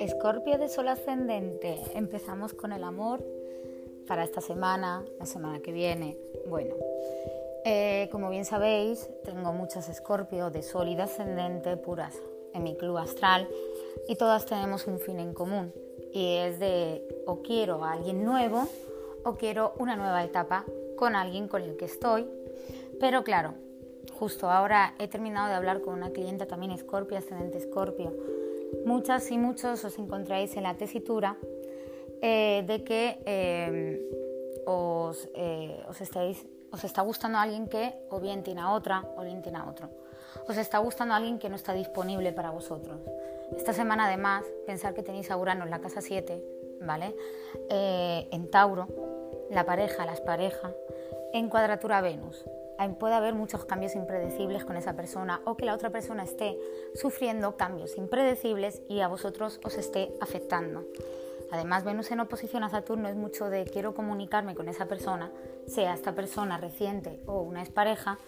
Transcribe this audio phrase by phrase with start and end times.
[0.00, 3.24] Escorpio de Sol ascendente, empezamos con el amor
[4.06, 6.16] para esta semana, la semana que viene.
[6.48, 6.74] Bueno,
[7.64, 12.14] eh, como bien sabéis, tengo muchas Escorpio de Sol y de ascendente puras
[12.54, 13.48] en mi club astral
[14.08, 15.74] y todas tenemos un fin en común
[16.12, 18.68] y es de o quiero a alguien nuevo
[19.24, 20.64] o quiero una nueva etapa
[20.96, 22.26] con alguien con el que estoy.
[22.98, 23.54] Pero claro,
[24.18, 28.12] justo ahora he terminado de hablar con una clienta también Escorpio, ascendente Escorpio
[28.84, 31.36] muchas y muchos os encontráis en la tesitura
[32.22, 38.42] eh, de que eh, os, eh, os, estáis, os está gustando alguien que o bien
[38.42, 39.90] tiene a otra o bien tiene a otro.
[40.48, 43.00] Os está gustando alguien que no está disponible para vosotros.
[43.56, 46.42] Esta semana además, pensar que tenéis a Urano en la casa 7,
[46.82, 47.14] ¿vale?
[47.70, 48.86] en Tauro,
[49.50, 50.72] la pareja, las parejas,
[51.32, 52.44] en cuadratura Venus
[52.98, 56.58] puede haber muchos cambios impredecibles con esa persona o que la otra persona esté
[56.94, 60.84] sufriendo cambios impredecibles y a vosotros os esté afectando.
[61.50, 65.30] Además, Venus en oposición a Saturno es mucho de quiero comunicarme con esa persona,
[65.66, 68.18] sea esta persona reciente o una expareja,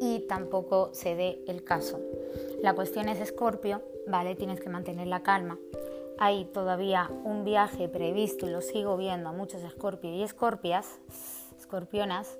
[0.00, 2.00] y tampoco se dé el caso.
[2.62, 4.34] La cuestión es Escorpio, ¿vale?
[4.36, 5.58] Tienes que mantener la calma.
[6.18, 10.98] Hay todavía un viaje previsto y lo sigo viendo a muchos Escorpio y Escorpias,
[11.58, 12.38] escorpionas,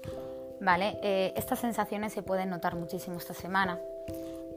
[0.60, 0.98] ¿vale?
[1.02, 3.80] Eh, estas sensaciones se pueden notar muchísimo esta semana.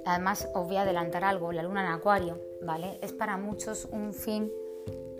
[0.06, 2.98] Además, os voy a adelantar algo, la luna en acuario, ¿vale?
[3.02, 4.52] Es para muchos un fin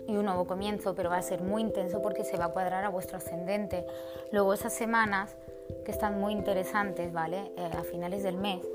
[0.08, 2.84] y un nuevo comienzo, pero va a ser muy intenso porque se va a cuadrar
[2.84, 3.86] a vuestro ascendente.
[4.32, 5.36] Luego esas semanas
[5.84, 7.52] que están muy interesantes, ¿vale?
[7.56, 8.66] Eh, a finales del mes,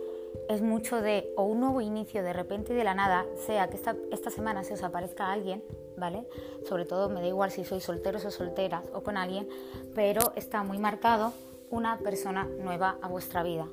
[0.48, 3.76] es mucho de o un nuevo inicio de repente y de la nada, sea que
[3.76, 5.64] esta, esta semana se os aparezca alguien,
[5.98, 6.26] ¿vale?
[6.68, 9.48] Sobre todo me da igual si sois solteros o solteras o con alguien,
[9.94, 11.34] pero está muy marcado
[11.70, 13.68] una persona nueva a vuestra vida,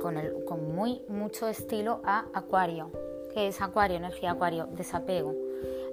[0.00, 2.90] con, el, con muy mucho estilo a Acuario.
[3.32, 3.96] que es Acuario?
[3.96, 5.34] Energía Acuario, desapego,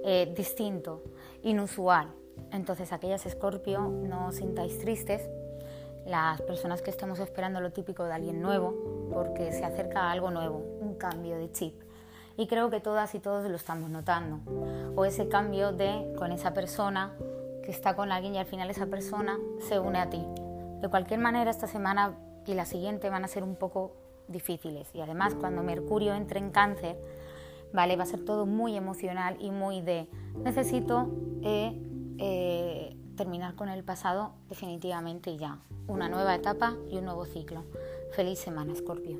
[0.04, 1.02] eh, distinto,
[1.42, 2.08] inusual.
[2.52, 5.28] Entonces, aquellas Escorpio, no os sintáis tristes.
[6.06, 10.56] Las personas que estemos esperando lo típico de alguien nuevo, porque se acerca algo nuevo,
[10.80, 11.74] un cambio de chip.
[12.38, 14.40] Y creo que todas y todos lo estamos notando.
[14.96, 17.14] O ese cambio de con esa persona
[17.62, 20.24] que está con alguien y al final esa persona se une a ti.
[20.80, 22.16] De cualquier manera, esta semana
[22.46, 23.92] y la siguiente van a ser un poco
[24.28, 24.88] difíciles.
[24.94, 26.96] Y además, cuando Mercurio entre en cáncer,
[27.72, 27.96] ¿vale?
[27.96, 30.08] va a ser todo muy emocional y muy de
[30.42, 31.10] necesito
[31.42, 31.78] eh,
[32.18, 35.58] eh, terminar con el pasado definitivamente ya.
[35.86, 37.64] Una nueva etapa y un nuevo ciclo.
[38.12, 39.18] Feliz semana, Scorpio.